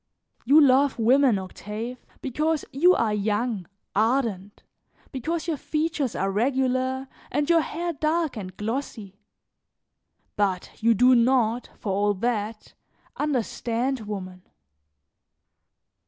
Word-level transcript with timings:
"You 0.45 0.59
love 0.59 0.97
women, 0.97 1.37
Octave, 1.37 2.03
because 2.23 2.65
you 2.73 2.95
are 2.95 3.13
young, 3.13 3.67
ardent, 3.95 4.63
because 5.11 5.47
your 5.47 5.57
features 5.57 6.15
are 6.15 6.31
regular 6.31 7.07
and 7.29 7.47
your 7.47 7.61
hair 7.61 7.93
dark 7.93 8.35
and 8.35 8.57
glossy, 8.57 9.19
but 10.35 10.71
you 10.81 10.95
do 10.95 11.13
not, 11.13 11.69
for 11.77 11.91
all 11.93 12.15
that, 12.15 12.73
understand 13.17 13.99
woman. 14.07 14.41